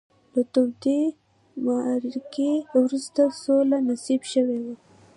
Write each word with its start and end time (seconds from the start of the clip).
له 0.33 0.41
تودې 0.53 0.99
معرکې 1.65 2.51
وروسته 2.81 3.21
سوله 3.43 3.77
نصیب 3.89 4.21
شوې 4.33 4.57
وي. 4.63 4.75